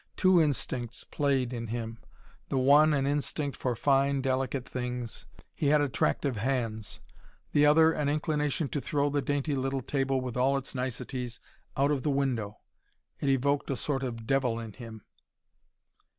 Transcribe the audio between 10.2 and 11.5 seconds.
all its niceties